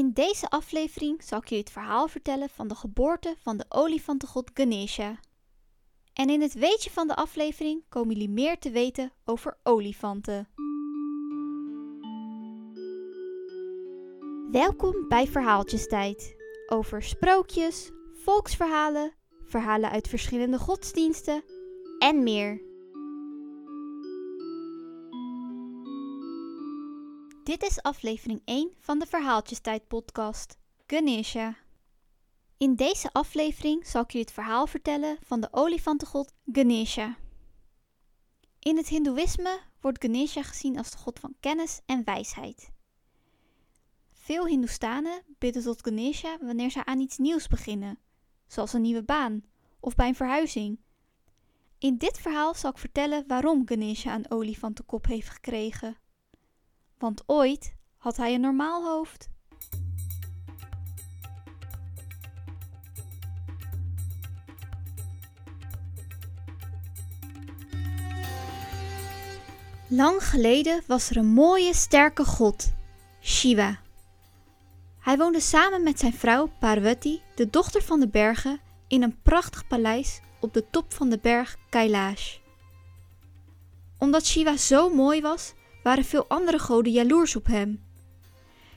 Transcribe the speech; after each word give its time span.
In 0.00 0.12
deze 0.12 0.48
aflevering 0.48 1.22
zal 1.22 1.38
ik 1.38 1.48
je 1.48 1.56
het 1.56 1.70
verhaal 1.70 2.08
vertellen 2.08 2.48
van 2.48 2.68
de 2.68 2.74
geboorte 2.74 3.34
van 3.38 3.56
de 3.56 3.64
olifantengod 3.68 4.50
Ganesha. 4.54 5.20
En 6.12 6.30
in 6.30 6.40
het 6.40 6.54
weetje 6.54 6.90
van 6.90 7.06
de 7.06 7.16
aflevering 7.16 7.82
komen 7.88 8.14
jullie 8.14 8.28
meer 8.28 8.58
te 8.58 8.70
weten 8.70 9.12
over 9.24 9.58
olifanten. 9.62 10.48
Welkom 14.50 15.08
bij 15.08 15.26
Verhaaltjestijd. 15.26 16.36
Over 16.66 17.02
sprookjes, 17.02 17.90
volksverhalen, 18.12 19.14
verhalen 19.44 19.90
uit 19.90 20.08
verschillende 20.08 20.58
godsdiensten 20.58 21.44
en 21.98 22.22
meer. 22.22 22.69
Dit 27.44 27.62
is 27.62 27.82
aflevering 27.82 28.42
1 28.44 28.72
van 28.80 28.98
de 28.98 29.06
Verhaaltjestijd 29.06 29.88
podcast, 29.88 30.58
Ganesha. 30.86 31.56
In 32.56 32.74
deze 32.74 33.12
aflevering 33.12 33.86
zal 33.86 34.02
ik 34.02 34.10
je 34.10 34.18
het 34.18 34.32
verhaal 34.32 34.66
vertellen 34.66 35.18
van 35.22 35.40
de 35.40 35.48
olifantengod 35.50 36.32
Ganesha. 36.52 37.16
In 38.58 38.76
het 38.76 38.88
hindoeïsme 38.88 39.60
wordt 39.80 40.04
Ganesha 40.04 40.42
gezien 40.42 40.78
als 40.78 40.90
de 40.90 40.96
god 40.96 41.18
van 41.18 41.34
kennis 41.40 41.80
en 41.86 42.04
wijsheid. 42.04 42.70
Veel 44.12 44.46
hindoestanen 44.46 45.22
bidden 45.38 45.62
tot 45.62 45.86
Ganesha 45.86 46.38
wanneer 46.40 46.70
ze 46.70 46.84
aan 46.84 47.00
iets 47.00 47.18
nieuws 47.18 47.48
beginnen, 47.48 47.98
zoals 48.46 48.72
een 48.72 48.82
nieuwe 48.82 49.04
baan 49.04 49.44
of 49.80 49.94
bij 49.94 50.08
een 50.08 50.14
verhuizing. 50.14 50.78
In 51.78 51.96
dit 51.96 52.18
verhaal 52.18 52.54
zal 52.54 52.70
ik 52.70 52.78
vertellen 52.78 53.24
waarom 53.26 53.62
Ganesha 53.68 54.14
een 54.14 54.30
olifantenkop 54.30 55.06
heeft 55.06 55.28
gekregen. 55.28 55.99
Want 57.00 57.22
ooit 57.26 57.74
had 57.96 58.16
hij 58.16 58.34
een 58.34 58.40
normaal 58.40 58.84
hoofd. 58.84 59.28
Lang 69.88 70.24
geleden 70.24 70.82
was 70.86 71.10
er 71.10 71.16
een 71.16 71.26
mooie, 71.26 71.74
sterke 71.74 72.24
god, 72.24 72.72
Shiva. 73.22 73.80
Hij 75.00 75.16
woonde 75.16 75.40
samen 75.40 75.82
met 75.82 75.98
zijn 75.98 76.12
vrouw 76.12 76.50
Parvati, 76.58 77.22
de 77.34 77.50
dochter 77.50 77.82
van 77.82 78.00
de 78.00 78.08
bergen, 78.08 78.60
in 78.88 79.02
een 79.02 79.22
prachtig 79.22 79.66
paleis 79.66 80.20
op 80.40 80.54
de 80.54 80.70
top 80.70 80.92
van 80.92 81.08
de 81.08 81.18
berg 81.18 81.56
Kailash. 81.70 82.36
Omdat 83.98 84.26
Shiva 84.26 84.56
zo 84.56 84.94
mooi 84.94 85.20
was, 85.20 85.54
waren 85.82 86.04
veel 86.04 86.24
andere 86.28 86.58
goden 86.58 86.92
jaloers 86.92 87.36
op 87.36 87.46
hem. 87.46 87.82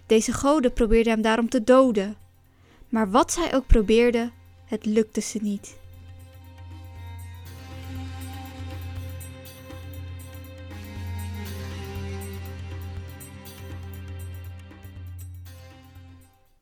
Deze 0.06 0.34
goden 0.34 0.73
probeerden 0.73 1.14
hem 1.14 1.22
daarom 1.22 1.50
te 1.50 1.64
doden. 1.64 2.18
Maar 2.90 3.12
wat 3.12 3.32
zij 3.32 3.56
ook 3.56 3.68
probeerden, 3.68 4.32
het 4.66 4.86
lukte 4.86 5.22
ze 5.22 5.40
niet. 5.42 5.82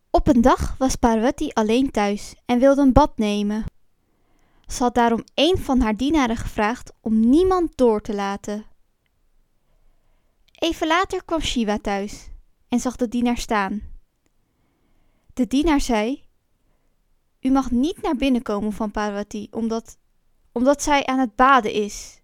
Op 0.09 0.27
een 0.27 0.41
dag 0.41 0.75
was 0.77 0.95
Parvati 0.95 1.49
alleen 1.53 1.91
thuis 1.91 2.35
en 2.45 2.59
wilde 2.59 2.81
een 2.81 2.93
bad 2.93 3.17
nemen. 3.17 3.63
Ze 4.67 4.83
had 4.83 4.95
daarom 4.95 5.23
een 5.33 5.57
van 5.57 5.79
haar 5.81 5.97
dienaren 5.97 6.37
gevraagd 6.37 6.91
om 7.01 7.29
niemand 7.29 7.77
door 7.77 8.01
te 8.01 8.13
laten. 8.13 8.70
Even 10.61 10.87
later 10.87 11.23
kwam 11.25 11.41
Shiva 11.41 11.77
thuis 11.77 12.29
en 12.69 12.79
zag 12.79 12.95
de 12.95 13.07
dienaar 13.07 13.37
staan. 13.37 13.81
De 15.33 15.47
dienaar 15.47 15.81
zei: 15.81 16.23
U 17.39 17.51
mag 17.51 17.71
niet 17.71 18.01
naar 18.01 18.15
binnen 18.15 18.41
komen 18.41 18.73
van 18.73 18.91
Parvati, 18.91 19.47
omdat, 19.51 19.97
omdat 20.51 20.83
zij 20.83 21.05
aan 21.05 21.19
het 21.19 21.35
baden 21.35 21.71
is. 21.73 22.21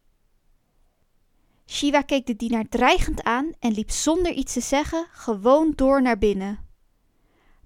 Shiva 1.66 2.02
keek 2.02 2.26
de 2.26 2.36
dienaar 2.36 2.70
dreigend 2.70 3.24
aan 3.24 3.52
en 3.60 3.72
liep 3.72 3.92
zonder 3.92 4.32
iets 4.32 4.54
te 4.54 4.62
zeggen 4.62 5.08
gewoon 5.12 5.74
door 5.76 6.02
naar 6.02 6.18
binnen. 6.18 6.68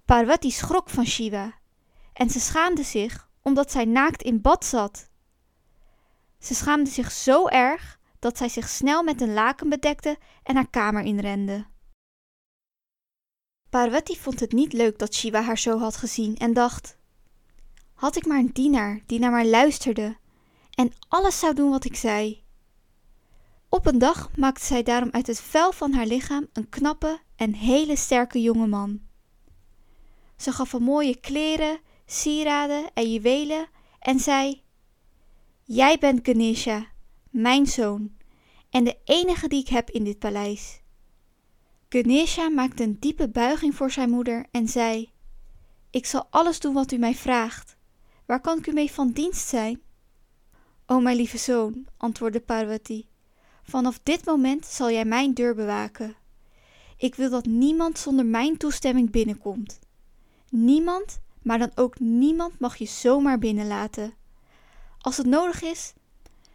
Parvati 0.04 0.50
schrok 0.50 0.90
van 0.90 1.06
Shiva 1.06 1.58
en 2.12 2.30
ze 2.30 2.40
schaamde 2.40 2.82
zich 2.82 3.30
omdat 3.42 3.70
zij 3.70 3.84
naakt 3.84 4.22
in 4.22 4.40
bad 4.40 4.64
zat. 4.64 5.10
Ze 6.38 6.54
schaamde 6.54 6.90
zich 6.90 7.10
zo 7.10 7.46
erg 7.48 8.00
dat 8.22 8.36
zij 8.36 8.48
zich 8.48 8.68
snel 8.68 9.02
met 9.02 9.20
een 9.20 9.32
laken 9.32 9.68
bedekte 9.68 10.18
en 10.42 10.54
haar 10.54 10.70
kamer 10.70 11.02
inrende. 11.02 11.66
Parvati 13.70 14.16
vond 14.16 14.40
het 14.40 14.52
niet 14.52 14.72
leuk 14.72 14.98
dat 14.98 15.14
Shiva 15.14 15.42
haar 15.42 15.58
zo 15.58 15.78
had 15.78 15.96
gezien 15.96 16.36
en 16.36 16.52
dacht: 16.52 16.96
Had 17.94 18.16
ik 18.16 18.26
maar 18.26 18.38
een 18.38 18.52
dienaar 18.52 19.00
die 19.06 19.18
naar 19.18 19.30
mij 19.30 19.48
luisterde 19.48 20.16
en 20.74 20.92
alles 21.08 21.38
zou 21.38 21.54
doen 21.54 21.70
wat 21.70 21.84
ik 21.84 21.96
zei. 21.96 22.44
Op 23.68 23.86
een 23.86 23.98
dag 23.98 24.36
maakte 24.36 24.64
zij 24.64 24.82
daarom 24.82 25.10
uit 25.10 25.26
het 25.26 25.40
vel 25.40 25.72
van 25.72 25.92
haar 25.92 26.06
lichaam 26.06 26.46
een 26.52 26.68
knappe 26.68 27.20
en 27.36 27.54
hele 27.54 27.96
sterke 27.96 28.42
jonge 28.42 28.66
man. 28.66 29.00
Ze 30.36 30.52
gaf 30.52 30.72
hem 30.72 30.82
mooie 30.82 31.20
kleren, 31.20 31.80
sieraden 32.06 32.90
en 32.94 33.12
juwelen 33.12 33.66
en 33.98 34.18
zei: 34.18 34.62
Jij 35.62 35.98
bent 35.98 36.26
Ganesha, 36.26 36.91
mijn 37.32 37.66
zoon, 37.66 38.12
en 38.70 38.84
de 38.84 38.96
enige 39.04 39.48
die 39.48 39.60
ik 39.60 39.68
heb 39.68 39.90
in 39.90 40.04
dit 40.04 40.18
paleis. 40.18 40.80
Ganesha 41.88 42.48
maakte 42.48 42.82
een 42.82 42.96
diepe 43.00 43.28
buiging 43.28 43.74
voor 43.74 43.90
zijn 43.90 44.10
moeder 44.10 44.46
en 44.50 44.68
zei: 44.68 45.10
Ik 45.90 46.06
zal 46.06 46.26
alles 46.30 46.60
doen 46.60 46.74
wat 46.74 46.92
u 46.92 46.96
mij 46.96 47.14
vraagt. 47.14 47.76
Waar 48.26 48.40
kan 48.40 48.58
ik 48.58 48.66
u 48.66 48.72
mee 48.72 48.90
van 48.90 49.10
dienst 49.10 49.48
zijn? 49.48 49.80
O 50.86 51.00
mijn 51.00 51.16
lieve 51.16 51.38
zoon, 51.38 51.86
antwoordde 51.96 52.40
Parvati, 52.40 53.08
vanaf 53.62 54.00
dit 54.02 54.24
moment 54.24 54.66
zal 54.66 54.90
jij 54.90 55.04
mijn 55.04 55.34
deur 55.34 55.54
bewaken. 55.54 56.16
Ik 56.96 57.14
wil 57.14 57.30
dat 57.30 57.46
niemand 57.46 57.98
zonder 57.98 58.26
mijn 58.26 58.56
toestemming 58.56 59.10
binnenkomt. 59.10 59.78
Niemand, 60.50 61.20
maar 61.42 61.58
dan 61.58 61.70
ook 61.74 61.98
niemand 61.98 62.58
mag 62.58 62.76
je 62.76 62.86
zomaar 62.86 63.38
binnenlaten. 63.38 64.14
Als 64.98 65.16
het 65.16 65.26
nodig 65.26 65.62
is, 65.62 65.92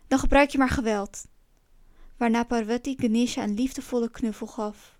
dan 0.07 0.19
gebruik 0.19 0.49
je 0.49 0.57
maar 0.57 0.69
geweld. 0.69 1.25
Waarna 2.17 2.43
Parvati 2.43 2.95
Ganesha 2.97 3.43
een 3.43 3.53
liefdevolle 3.53 4.09
knuffel 4.09 4.47
gaf. 4.47 4.97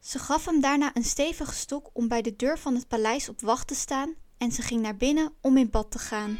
Ze 0.00 0.18
gaf 0.18 0.44
hem 0.44 0.60
daarna 0.60 0.90
een 0.96 1.04
stevige 1.04 1.54
stok 1.54 1.90
om 1.92 2.08
bij 2.08 2.22
de 2.22 2.36
deur 2.36 2.58
van 2.58 2.74
het 2.74 2.88
paleis 2.88 3.28
op 3.28 3.40
wacht 3.40 3.66
te 3.66 3.74
staan 3.74 4.14
en 4.38 4.52
ze 4.52 4.62
ging 4.62 4.82
naar 4.82 4.96
binnen 4.96 5.32
om 5.40 5.56
in 5.56 5.70
bad 5.70 5.90
te 5.90 5.98
gaan. 5.98 6.38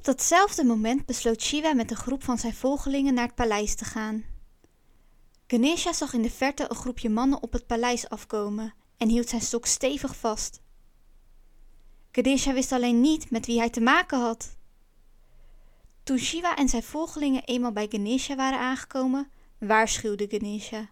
Op 0.00 0.06
datzelfde 0.06 0.64
moment 0.64 1.06
besloot 1.06 1.42
Shiva 1.42 1.74
met 1.74 1.90
een 1.90 1.96
groep 1.96 2.24
van 2.24 2.38
zijn 2.38 2.54
volgelingen 2.54 3.14
naar 3.14 3.26
het 3.26 3.34
paleis 3.34 3.74
te 3.74 3.84
gaan. 3.84 4.24
Ganesha 5.46 5.92
zag 5.92 6.12
in 6.12 6.22
de 6.22 6.30
verte 6.30 6.66
een 6.68 6.76
groepje 6.76 7.08
mannen 7.08 7.42
op 7.42 7.52
het 7.52 7.66
paleis 7.66 8.08
afkomen 8.08 8.74
en 8.96 9.08
hield 9.08 9.28
zijn 9.28 9.40
stok 9.40 9.66
stevig 9.66 10.16
vast. 10.16 10.60
Ganesha 12.12 12.52
wist 12.52 12.72
alleen 12.72 13.00
niet 13.00 13.30
met 13.30 13.46
wie 13.46 13.58
hij 13.58 13.70
te 13.70 13.80
maken 13.80 14.18
had. 14.20 14.56
Toen 16.02 16.18
Shiva 16.18 16.56
en 16.56 16.68
zijn 16.68 16.82
volgelingen 16.82 17.44
eenmaal 17.44 17.72
bij 17.72 17.86
Ganesha 17.90 18.36
waren 18.36 18.58
aangekomen, 18.58 19.30
waarschuwde 19.58 20.26
Ganesha. 20.28 20.88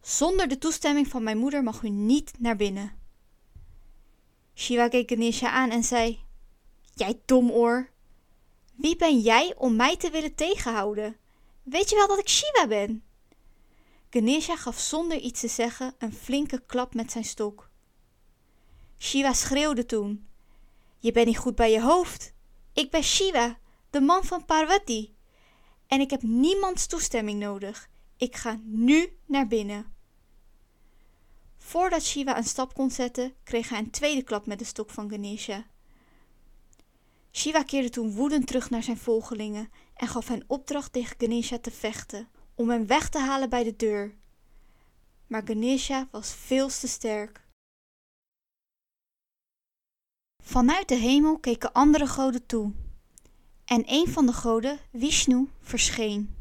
Zonder 0.00 0.48
de 0.48 0.58
toestemming 0.58 1.08
van 1.08 1.22
mijn 1.22 1.38
moeder 1.38 1.62
mag 1.62 1.82
u 1.82 1.88
niet 1.88 2.32
naar 2.38 2.56
binnen. 2.56 2.92
Shiva 4.54 4.88
keek 4.88 5.10
Ganesha 5.10 5.50
aan 5.50 5.70
en 5.70 5.84
zei: 5.84 6.26
Jij 6.98 7.20
domoor! 7.24 7.90
Wie 8.74 8.96
ben 8.96 9.20
jij 9.20 9.54
om 9.56 9.76
mij 9.76 9.96
te 9.96 10.10
willen 10.10 10.34
tegenhouden? 10.34 11.16
Weet 11.62 11.90
je 11.90 11.96
wel 11.96 12.08
dat 12.08 12.18
ik 12.18 12.28
Shiva 12.28 12.66
ben? 12.66 13.04
Ganesha 14.10 14.56
gaf 14.56 14.78
zonder 14.78 15.18
iets 15.18 15.40
te 15.40 15.48
zeggen 15.48 15.94
een 15.98 16.12
flinke 16.12 16.62
klap 16.66 16.94
met 16.94 17.12
zijn 17.12 17.24
stok. 17.24 17.70
Shiva 18.98 19.32
schreeuwde 19.32 19.86
toen: 19.86 20.28
Je 20.98 21.12
bent 21.12 21.26
niet 21.26 21.38
goed 21.38 21.54
bij 21.54 21.72
je 21.72 21.82
hoofd. 21.82 22.32
Ik 22.72 22.90
ben 22.90 23.02
Shiva, 23.02 23.58
de 23.90 24.00
man 24.00 24.24
van 24.24 24.44
Parvati. 24.44 25.14
En 25.86 26.00
ik 26.00 26.10
heb 26.10 26.22
niemands 26.22 26.86
toestemming 26.86 27.38
nodig. 27.38 27.88
Ik 28.16 28.36
ga 28.36 28.60
nu 28.64 29.18
naar 29.26 29.46
binnen. 29.46 29.94
Voordat 31.56 32.04
Shiva 32.04 32.36
een 32.36 32.44
stap 32.44 32.74
kon 32.74 32.90
zetten, 32.90 33.34
kreeg 33.44 33.68
hij 33.68 33.78
een 33.78 33.90
tweede 33.90 34.22
klap 34.22 34.46
met 34.46 34.58
de 34.58 34.64
stok 34.64 34.90
van 34.90 35.10
Ganesha. 35.10 35.66
Shiva 37.38 37.62
keerde 37.62 37.90
toen 37.90 38.14
woedend 38.14 38.46
terug 38.46 38.70
naar 38.70 38.82
zijn 38.82 38.96
volgelingen 38.96 39.70
en 39.94 40.08
gaf 40.08 40.28
hen 40.28 40.44
opdracht 40.46 40.92
tegen 40.92 41.16
Ganesha 41.18 41.58
te 41.58 41.70
vechten, 41.70 42.28
om 42.54 42.70
hem 42.70 42.86
weg 42.86 43.08
te 43.08 43.18
halen 43.18 43.48
bij 43.48 43.64
de 43.64 43.76
deur. 43.76 44.14
Maar 45.26 45.42
Ganesha 45.44 46.08
was 46.10 46.34
veel 46.34 46.68
te 46.68 46.88
sterk. 46.88 47.46
Vanuit 50.42 50.88
de 50.88 50.94
hemel 50.94 51.38
keken 51.38 51.72
andere 51.72 52.06
goden 52.06 52.46
toe. 52.46 52.72
En 53.64 53.82
een 53.86 54.08
van 54.08 54.26
de 54.26 54.32
goden, 54.32 54.78
Vishnu, 54.92 55.48
verscheen. 55.60 56.34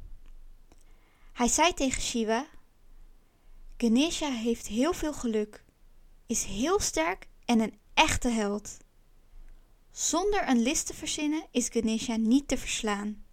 Hij 1.33 1.47
zei 1.47 1.73
tegen 1.73 2.01
Shiva: 2.01 2.47
Ganesha 3.77 4.29
heeft 4.29 4.67
heel 4.67 4.93
veel 4.93 5.13
geluk, 5.13 5.63
is 6.25 6.43
heel 6.43 6.79
sterk 6.79 7.27
en 7.45 7.59
een 7.59 7.79
echte 7.93 8.29
held. 8.29 8.77
Zonder 9.97 10.49
een 10.49 10.61
list 10.61 10.85
te 10.85 10.93
verzinnen 10.93 11.45
is 11.51 11.69
Ganesha 11.71 12.15
niet 12.15 12.47
te 12.47 12.57
verslaan. 12.57 13.25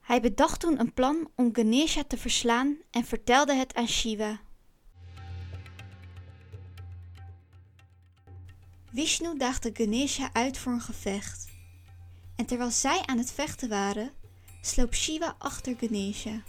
Hij 0.00 0.20
bedacht 0.20 0.60
toen 0.60 0.80
een 0.80 0.92
plan 0.92 1.30
om 1.34 1.54
Ganesha 1.54 2.04
te 2.04 2.18
verslaan 2.18 2.78
en 2.90 3.04
vertelde 3.04 3.54
het 3.54 3.74
aan 3.74 3.88
Shiva. 3.88 4.40
Vishnu 8.92 9.38
daagde 9.38 9.70
Ganesha 9.72 10.30
uit 10.32 10.58
voor 10.58 10.72
een 10.72 10.80
gevecht. 10.80 11.48
En 12.36 12.46
terwijl 12.46 12.70
zij 12.70 13.02
aan 13.06 13.18
het 13.18 13.32
vechten 13.32 13.68
waren, 13.68 14.12
sloop 14.60 14.94
Shiva 14.94 15.34
achter 15.38 15.76
Ganesha. 15.80 16.42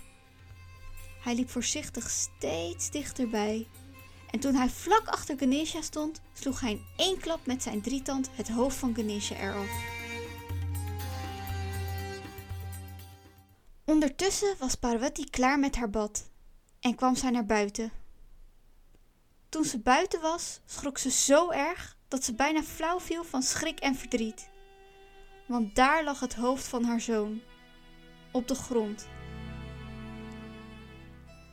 Hij 1.21 1.35
liep 1.35 1.49
voorzichtig 1.49 2.09
steeds 2.09 2.91
dichterbij. 2.91 3.67
En 4.31 4.39
toen 4.39 4.55
hij 4.55 4.69
vlak 4.69 5.07
achter 5.07 5.37
Ganesha 5.37 5.81
stond, 5.81 6.21
sloeg 6.33 6.59
hij 6.59 6.71
in 6.71 6.85
één 6.95 7.19
klap 7.19 7.45
met 7.45 7.63
zijn 7.63 7.81
drietand 7.81 8.29
het 8.31 8.49
hoofd 8.49 8.77
van 8.77 8.95
Ganesha 8.95 9.35
eraf. 9.35 9.97
Ondertussen 13.85 14.55
was 14.59 14.75
Parvati 14.75 15.29
klaar 15.29 15.59
met 15.59 15.75
haar 15.75 15.89
bad 15.89 16.29
en 16.79 16.95
kwam 16.95 17.15
zij 17.15 17.29
naar 17.29 17.45
buiten. 17.45 17.91
Toen 19.49 19.63
ze 19.63 19.79
buiten 19.79 20.21
was, 20.21 20.59
schrok 20.65 20.97
ze 20.97 21.11
zo 21.11 21.49
erg 21.49 21.97
dat 22.07 22.23
ze 22.23 22.33
bijna 22.33 22.63
flauw 22.63 22.99
viel 22.99 23.23
van 23.23 23.43
schrik 23.43 23.79
en 23.79 23.95
verdriet. 23.95 24.49
Want 25.45 25.75
daar 25.75 26.03
lag 26.03 26.19
het 26.19 26.35
hoofd 26.35 26.67
van 26.67 26.83
haar 26.83 27.01
zoon, 27.01 27.41
op 28.31 28.47
de 28.47 28.55
grond. 28.55 29.07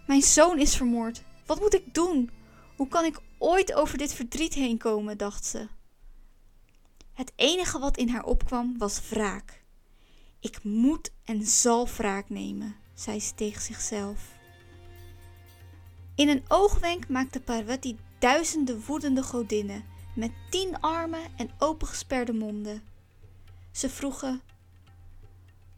Mijn 0.06 0.22
zoon 0.22 0.58
is 0.58 0.76
vermoord. 0.76 1.22
Wat 1.46 1.60
moet 1.60 1.74
ik 1.74 1.94
doen? 1.94 2.30
Hoe 2.76 2.88
kan 2.88 3.04
ik 3.04 3.20
ooit 3.38 3.74
over 3.74 3.98
dit 3.98 4.12
verdriet 4.14 4.54
heen 4.54 4.78
komen? 4.78 5.18
dacht 5.18 5.44
ze. 5.44 5.68
Het 7.12 7.32
enige 7.36 7.78
wat 7.78 7.96
in 7.96 8.08
haar 8.08 8.24
opkwam 8.24 8.78
was 8.78 9.08
wraak. 9.08 9.64
Ik 10.40 10.64
moet 10.64 11.12
en 11.24 11.46
zal 11.46 11.88
wraak 11.88 12.28
nemen, 12.28 12.76
zei 12.94 13.20
ze 13.20 13.34
tegen 13.34 13.62
zichzelf. 13.62 14.34
In 16.14 16.28
een 16.28 16.44
oogwenk 16.48 17.08
maakte 17.08 17.40
Parvati 17.40 17.98
duizenden 18.18 18.82
woedende 18.86 19.22
godinnen 19.22 19.84
met 20.14 20.32
tien 20.50 20.80
armen 20.80 21.22
en 21.36 21.50
opengesperde 21.58 22.32
monden. 22.32 22.82
Ze 23.70 23.90
vroegen: 23.90 24.42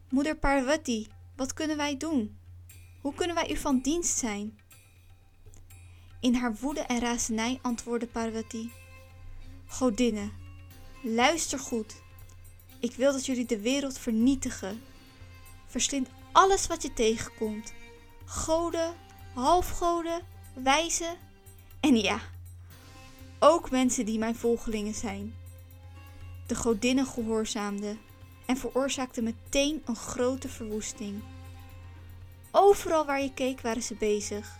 Moeder 0.09 0.37
Parvati, 0.37 1.07
wat 1.35 1.53
kunnen 1.53 1.77
wij 1.77 1.97
doen? 1.97 2.37
Hoe 3.01 3.13
kunnen 3.13 3.35
wij 3.35 3.51
u 3.51 3.57
van 3.57 3.79
dienst 3.79 4.17
zijn? 4.17 4.59
In 6.19 6.35
haar 6.35 6.55
woede 6.55 6.79
en 6.79 6.99
razernij 6.99 7.59
antwoordde 7.61 8.07
Parvati: 8.07 8.71
Godinnen, 9.67 10.31
luister 11.01 11.59
goed. 11.59 12.01
Ik 12.79 12.95
wil 12.95 13.11
dat 13.11 13.25
jullie 13.25 13.45
de 13.45 13.59
wereld 13.59 13.97
vernietigen. 13.97 14.81
Verslind 15.67 16.09
alles 16.31 16.67
wat 16.67 16.81
je 16.81 16.93
tegenkomt: 16.93 17.73
goden, 18.25 18.93
halfgoden, 19.33 20.21
wijzen 20.53 21.17
en 21.79 21.97
ja, 21.97 22.19
ook 23.39 23.71
mensen 23.71 24.05
die 24.05 24.19
mijn 24.19 24.35
volgelingen 24.35 24.93
zijn. 24.93 25.33
De 26.47 26.55
godinnen 26.55 27.05
gehoorzaamden 27.05 27.99
en 28.45 28.57
veroorzaakten 28.57 29.23
meteen 29.23 29.81
een 29.85 29.95
grote 29.95 30.49
verwoesting. 30.49 31.21
Overal 32.51 33.05
waar 33.05 33.21
je 33.21 33.33
keek 33.33 33.61
waren 33.61 33.83
ze 33.83 33.95
bezig. 33.95 34.57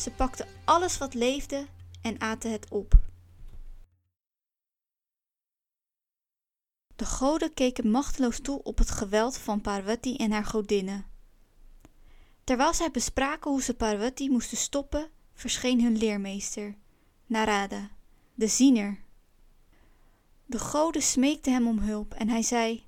Ze 0.00 0.10
pakten 0.10 0.46
alles 0.64 0.98
wat 0.98 1.14
leefde 1.14 1.66
en 2.02 2.20
aten 2.20 2.52
het 2.52 2.70
op. 2.70 2.98
De 6.96 7.04
goden 7.04 7.54
keken 7.54 7.90
machteloos 7.90 8.40
toe 8.40 8.62
op 8.62 8.78
het 8.78 8.90
geweld 8.90 9.36
van 9.36 9.60
Parvati 9.60 10.16
en 10.16 10.32
haar 10.32 10.44
godinnen. 10.44 11.06
Terwijl 12.44 12.74
zij 12.74 12.90
bespraken 12.90 13.50
hoe 13.50 13.62
ze 13.62 13.74
Parvati 13.74 14.30
moesten 14.30 14.56
stoppen, 14.56 15.10
verscheen 15.32 15.82
hun 15.82 15.96
leermeester, 15.96 16.76
Narada 17.26 17.90
de 18.34 18.46
ziener. 18.46 19.00
De 20.46 20.58
goden 20.58 21.02
smeekten 21.02 21.52
hem 21.52 21.66
om 21.66 21.78
hulp 21.78 22.14
en 22.14 22.28
hij 22.28 22.42
zei: 22.42 22.86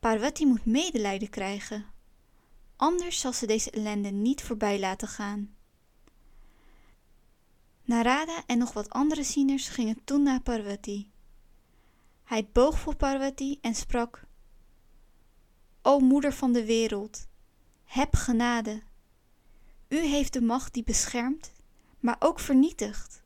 Parvati 0.00 0.46
moet 0.46 0.66
medelijden 0.66 1.30
krijgen, 1.30 1.86
anders 2.76 3.20
zal 3.20 3.32
ze 3.32 3.46
deze 3.46 3.70
ellende 3.70 4.10
niet 4.10 4.42
voorbij 4.42 4.78
laten 4.78 5.08
gaan. 5.08 5.53
Narada 7.84 8.42
en 8.46 8.58
nog 8.58 8.72
wat 8.72 8.90
andere 8.90 9.22
zieners 9.22 9.68
gingen 9.68 10.04
toen 10.04 10.22
naar 10.22 10.40
Parvati. 10.40 11.10
Hij 12.24 12.48
boog 12.52 12.78
voor 12.78 12.96
Parvati 12.96 13.58
en 13.60 13.74
sprak: 13.74 14.26
O 15.82 15.98
moeder 15.98 16.32
van 16.32 16.52
de 16.52 16.64
wereld, 16.64 17.26
heb 17.84 18.14
genade. 18.14 18.82
U 19.88 19.96
heeft 19.98 20.32
de 20.32 20.40
macht 20.40 20.72
die 20.72 20.82
beschermt, 20.82 21.52
maar 22.00 22.16
ook 22.18 22.40
vernietigt. 22.40 23.22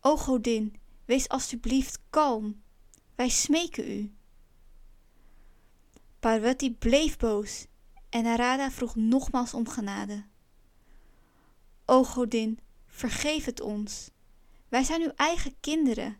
O 0.00 0.16
godin, 0.16 0.76
wees 1.04 1.28
alstublieft 1.28 1.98
kalm. 2.10 2.62
Wij 3.14 3.28
smeken 3.28 3.90
u. 3.90 4.14
Parvati 6.20 6.74
bleef 6.74 7.16
boos 7.16 7.66
en 8.08 8.22
Narada 8.22 8.70
vroeg 8.70 8.94
nogmaals 8.94 9.54
om 9.54 9.68
genade. 9.68 10.24
O 11.84 12.04
godin, 12.04 12.58
vergeef 12.96 13.44
het 13.44 13.60
ons. 13.60 14.10
Wij 14.68 14.82
zijn 14.82 15.02
uw 15.02 15.12
eigen 15.16 15.56
kinderen 15.60 16.16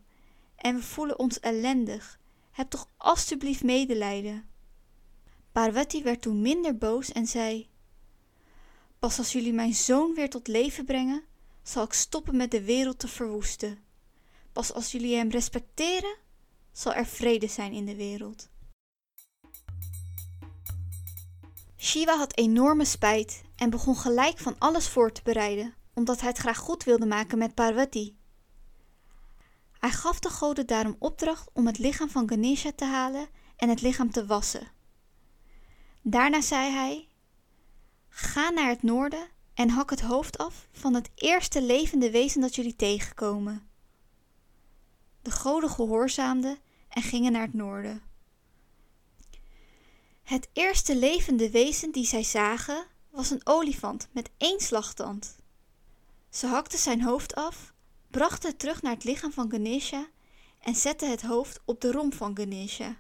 en 0.57 0.77
we 0.77 0.83
voelen 0.83 1.19
ons 1.19 1.41
ellendig. 1.41 2.19
Heb 2.51 2.71
toch 2.71 2.89
alstublieft 2.97 3.63
medelijden. 3.63 4.49
Parvati 5.53 6.03
werd 6.03 6.23
toen 6.23 6.41
minder 6.41 6.79
boos 6.79 7.13
en 7.13 7.27
zei: 7.27 7.69
Pas 8.99 9.19
als 9.19 9.33
jullie 9.33 9.53
mijn 9.53 9.75
zoon 9.75 10.15
weer 10.15 10.31
tot 10.31 10.49
leven 10.49 10.85
brengen, 10.85 11.25
zal 11.63 11.85
ik 11.85 11.93
stoppen 11.93 12.37
met 12.37 12.51
de 12.51 12.63
wereld 12.63 12.99
te 12.99 13.09
verwoesten. 13.09 13.79
Pas 14.53 14.73
als 14.73 14.93
jullie 14.93 15.17
hem 15.17 15.31
respecteren, 15.31 16.17
zal 16.73 16.93
er 16.93 17.07
vrede 17.07 17.47
zijn 17.47 17.73
in 17.73 17.87
de 17.87 17.97
wereld. 17.97 18.49
Shiva 21.79 22.17
had 22.17 22.37
enorme 22.37 22.85
spijt 22.85 23.43
en 23.57 23.71
begon 23.71 23.97
gelijk 23.97 24.39
van 24.39 24.59
alles 24.59 24.89
voor 24.89 25.13
te 25.13 25.21
bereiden, 25.25 25.75
omdat 25.97 26.21
hij 26.21 26.29
het 26.29 26.39
graag 26.39 26.59
goed 26.59 26.85
wilde 26.85 27.07
maken 27.07 27.39
met 27.39 27.55
Parvati. 27.55 28.17
Hij 29.79 29.91
gaf 29.91 30.19
de 30.19 30.31
goden 30.31 30.67
daarom 30.67 30.97
opdracht 30.99 31.51
om 31.53 31.67
het 31.67 31.79
lichaam 31.79 32.11
van 32.11 32.29
Ganesha 32.29 32.73
te 32.77 32.85
halen 32.85 33.29
en 33.57 33.69
het 33.69 33.81
lichaam 33.81 34.11
te 34.11 34.27
wassen. 34.27 34.69
Daarna 36.03 36.41
zei 36.41 36.71
hij: 36.71 37.09
Ga 38.09 38.51
naar 38.51 38.69
het 38.69 38.83
noorden 38.83 39.29
en 39.55 39.71
hak 39.71 39.91
het 39.91 40.01
hoofd 40.01 40.39
af 40.39 40.69
van 40.73 40.95
het 40.95 41.11
eerste 41.15 41.63
levende 41.63 42.11
wezen 42.11 42.41
dat 42.41 42.55
jullie 42.55 42.77
tegenkomen. 42.77 43.69
De 45.23 45.31
goden 45.31 45.71
gehoorzaamden 45.71 46.59
en 46.89 47.03
gingen 47.03 47.33
naar 47.33 47.43
het 47.43 47.55
noorden. 47.55 48.03
Het 50.23 50.49
eerste 50.53 50.97
levende 50.97 51.51
wezen 51.51 51.93
die 51.93 52.07
zij 52.07 52.23
zagen 52.23 52.87
was 53.11 53.31
een 53.31 53.47
olifant 53.47 54.09
met 54.13 54.31
één 54.37 54.61
slagtand. 54.61 55.37
Ze 56.37 56.47
hakten 56.47 56.79
zijn 56.79 57.03
hoofd 57.03 57.35
af, 57.35 57.73
brachten 58.11 58.51
het 58.51 58.59
terug 58.59 58.83
naar 58.83 58.93
het 58.95 59.05
lichaam 59.05 59.33
van 59.33 59.51
Ganesha 59.51 60.07
en 60.61 60.75
zetten 60.75 61.11
het 61.11 61.23
hoofd 61.23 61.61
op 61.65 61.81
de 61.81 61.91
romp 61.91 62.15
van 62.15 62.37
Ganesha. 62.37 62.97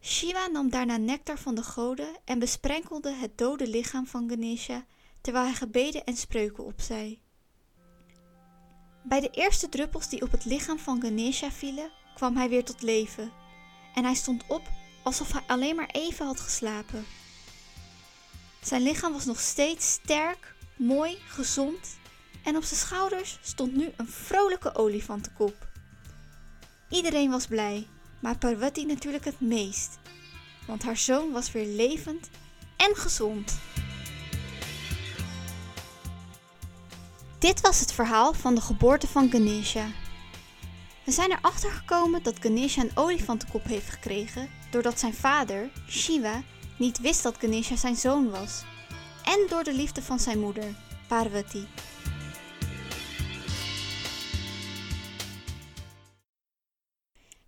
Shiva 0.00 0.46
nam 0.46 0.70
daarna 0.70 0.96
nectar 0.96 1.38
van 1.38 1.54
de 1.54 1.62
goden 1.62 2.16
en 2.24 2.38
besprenkelde 2.38 3.14
het 3.14 3.38
dode 3.38 3.68
lichaam 3.68 4.06
van 4.06 4.30
Ganesha 4.30 4.84
terwijl 5.20 5.44
hij 5.44 5.54
gebeden 5.54 6.04
en 6.04 6.16
spreuken 6.16 6.64
opzei. 6.64 7.20
Bij 9.02 9.20
de 9.20 9.30
eerste 9.30 9.68
druppels 9.68 10.08
die 10.08 10.22
op 10.22 10.30
het 10.30 10.44
lichaam 10.44 10.78
van 10.78 11.02
Ganesha 11.02 11.50
vielen, 11.50 11.92
kwam 12.14 12.36
hij 12.36 12.48
weer 12.48 12.64
tot 12.64 12.82
leven 12.82 13.32
en 13.94 14.04
hij 14.04 14.14
stond 14.14 14.44
op 14.48 14.62
alsof 15.02 15.32
hij 15.32 15.42
alleen 15.46 15.76
maar 15.76 15.90
even 15.90 16.26
had 16.26 16.40
geslapen. 16.40 17.06
Zijn 18.60 18.82
lichaam 18.82 19.12
was 19.12 19.24
nog 19.24 19.40
steeds 19.40 19.92
sterk, 19.92 20.51
mooi, 20.76 21.18
gezond 21.26 21.96
en 22.44 22.56
op 22.56 22.64
zijn 22.64 22.80
schouders 22.80 23.38
stond 23.42 23.76
nu 23.76 23.92
een 23.96 24.08
vrolijke 24.08 24.74
olifantenkop. 24.74 25.68
Iedereen 26.88 27.30
was 27.30 27.46
blij, 27.46 27.86
maar 28.20 28.38
Parvati 28.38 28.86
natuurlijk 28.86 29.24
het 29.24 29.40
meest, 29.40 29.98
want 30.66 30.82
haar 30.82 30.96
zoon 30.96 31.32
was 31.32 31.52
weer 31.52 31.66
levend 31.66 32.30
en 32.76 32.96
gezond. 32.96 33.60
Dit 37.38 37.60
was 37.60 37.80
het 37.80 37.92
verhaal 37.92 38.32
van 38.32 38.54
de 38.54 38.60
geboorte 38.60 39.06
van 39.06 39.30
Ganesha. 39.30 39.86
We 41.04 41.12
zijn 41.12 41.30
erachter 41.30 41.70
gekomen 41.70 42.22
dat 42.22 42.38
Ganesha 42.40 42.82
een 42.82 42.96
olifantenkop 42.96 43.64
heeft 43.64 43.90
gekregen 43.90 44.50
doordat 44.70 44.98
zijn 44.98 45.14
vader, 45.14 45.70
Shiva, 45.88 46.42
niet 46.78 47.00
wist 47.00 47.22
dat 47.22 47.36
Ganesha 47.38 47.76
zijn 47.76 47.96
zoon 47.96 48.30
was. 48.30 48.62
En 49.24 49.46
door 49.48 49.64
de 49.64 49.72
liefde 49.72 50.02
van 50.02 50.18
zijn 50.18 50.40
moeder, 50.40 50.74
Parvati. 51.08 51.66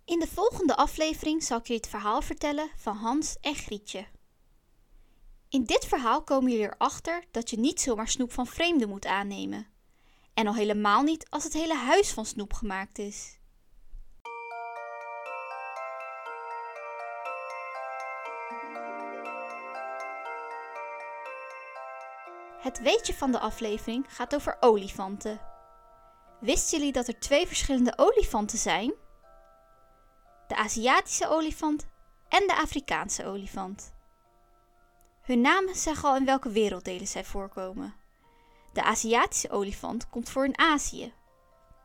In 0.05 0.19
de 0.19 0.27
volgende 0.33 0.75
aflevering 0.75 1.43
zal 1.43 1.57
ik 1.57 1.67
je 1.67 1.73
het 1.73 1.87
verhaal 1.87 2.21
vertellen 2.21 2.69
van 2.75 2.95
Hans 2.95 3.37
en 3.41 3.55
Grietje. 3.55 4.05
In 5.49 5.63
dit 5.63 5.85
verhaal 5.85 6.23
komen 6.23 6.51
jullie 6.51 6.65
erachter 6.65 7.23
dat 7.31 7.49
je 7.49 7.59
niet 7.59 7.81
zomaar 7.81 8.07
snoep 8.07 8.31
van 8.31 8.47
vreemden 8.47 8.89
moet 8.89 9.05
aannemen. 9.05 9.67
En 10.33 10.47
al 10.47 10.55
helemaal 10.55 11.01
niet 11.01 11.29
als 11.29 11.43
het 11.43 11.53
hele 11.53 11.75
huis 11.75 12.11
van 12.11 12.25
snoep 12.25 12.53
gemaakt 12.53 12.97
is. 12.99 13.37
Het 22.65 22.81
weetje 22.81 23.13
van 23.13 23.31
de 23.31 23.39
aflevering 23.39 24.05
gaat 24.07 24.35
over 24.35 24.57
olifanten. 24.59 25.39
Wisten 26.39 26.77
jullie 26.77 26.93
dat 26.93 27.07
er 27.07 27.19
twee 27.19 27.47
verschillende 27.47 27.93
olifanten 27.95 28.57
zijn? 28.57 28.93
De 30.47 30.55
Aziatische 30.55 31.27
olifant 31.27 31.87
en 32.29 32.47
de 32.47 32.55
Afrikaanse 32.55 33.25
olifant. 33.25 33.93
Hun 35.21 35.41
namen 35.41 35.75
zeggen 35.75 36.09
al 36.09 36.15
in 36.15 36.25
welke 36.25 36.49
werelddelen 36.49 37.07
zij 37.07 37.23
voorkomen. 37.23 37.95
De 38.73 38.83
Aziatische 38.83 39.49
olifant 39.49 40.09
komt 40.09 40.29
voor 40.29 40.45
in 40.45 40.59
Azië, 40.59 41.13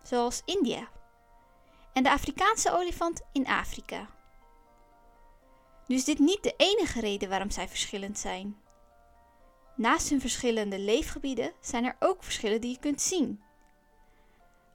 zoals 0.03 0.43
India. 0.45 0.89
En 1.93 2.03
de 2.03 2.11
Afrikaanse 2.11 2.73
olifant 2.73 3.21
in 3.33 3.47
Afrika. 3.47 4.07
Nu 5.87 5.97
is 5.97 6.05
dit 6.05 6.19
niet 6.19 6.43
de 6.43 6.55
enige 6.57 7.01
reden 7.01 7.29
waarom 7.29 7.51
zij 7.51 7.69
verschillend 7.69 8.19
zijn. 8.19 8.69
Naast 9.81 10.09
hun 10.09 10.21
verschillende 10.21 10.79
leefgebieden 10.79 11.53
zijn 11.61 11.85
er 11.85 11.97
ook 11.99 12.23
verschillen 12.23 12.61
die 12.61 12.71
je 12.71 12.79
kunt 12.79 13.01
zien. 13.01 13.43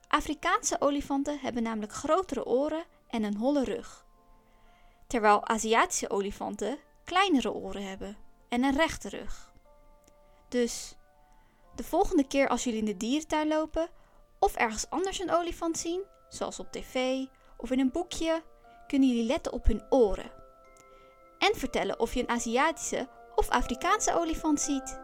Afrikaanse 0.07 0.81
olifanten 0.81 1.39
hebben 1.39 1.63
namelijk 1.63 1.93
grotere 1.93 2.45
oren 2.45 2.83
en 3.07 3.23
een 3.23 3.37
holle 3.37 3.63
rug, 3.63 4.05
terwijl 5.07 5.47
Aziatische 5.47 6.09
olifanten 6.09 6.77
kleinere 7.03 7.53
oren 7.53 7.87
hebben 7.87 8.17
en 8.49 8.63
een 8.63 8.75
rechte 8.75 9.09
rug. 9.09 9.51
Dus 10.49 10.95
de 11.75 11.83
volgende 11.83 12.27
keer 12.27 12.47
als 12.47 12.63
jullie 12.63 12.79
in 12.79 12.85
de 12.85 12.97
dierentuin 12.97 13.47
lopen 13.47 13.89
of 14.39 14.55
ergens 14.55 14.89
anders 14.89 15.19
een 15.19 15.33
olifant 15.33 15.77
zien, 15.77 16.03
zoals 16.29 16.59
op 16.59 16.71
tv 16.71 17.25
of 17.57 17.71
in 17.71 17.79
een 17.79 17.91
boekje, 17.91 18.43
kunnen 18.87 19.09
jullie 19.09 19.25
letten 19.25 19.53
op 19.53 19.65
hun 19.65 19.83
oren. 19.89 20.31
En 21.39 21.55
vertellen 21.55 21.99
of 21.99 22.13
je 22.13 22.19
een 22.19 22.29
Aziatische 22.29 23.07
of 23.35 23.49
Afrikaanse 23.49 24.19
olifant 24.19 24.59
ziet. 24.61 24.99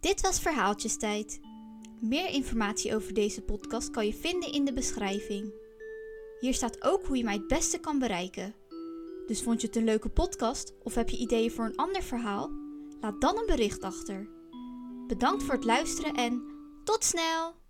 Dit 0.00 0.20
was 0.20 0.40
Verhaaltjestijd. 0.40 1.40
Meer 2.00 2.28
informatie 2.28 2.94
over 2.94 3.14
deze 3.14 3.42
podcast 3.42 3.90
kan 3.90 4.06
je 4.06 4.14
vinden 4.14 4.52
in 4.52 4.64
de 4.64 4.72
beschrijving. 4.72 5.52
Hier 6.40 6.54
staat 6.54 6.84
ook 6.84 7.06
hoe 7.06 7.16
je 7.16 7.24
mij 7.24 7.34
het 7.34 7.46
beste 7.46 7.78
kan 7.78 7.98
bereiken. 7.98 8.54
Dus 9.26 9.42
vond 9.42 9.60
je 9.60 9.66
het 9.66 9.76
een 9.76 9.84
leuke 9.84 10.08
podcast 10.08 10.74
of 10.82 10.94
heb 10.94 11.08
je 11.08 11.16
ideeën 11.16 11.50
voor 11.50 11.64
een 11.64 11.76
ander 11.76 12.02
verhaal? 12.02 12.50
Laat 13.00 13.20
dan 13.20 13.38
een 13.38 13.46
bericht 13.46 13.82
achter. 13.82 14.28
Bedankt 15.06 15.42
voor 15.42 15.54
het 15.54 15.64
luisteren 15.64 16.14
en 16.14 16.42
tot 16.84 17.04
snel! 17.04 17.65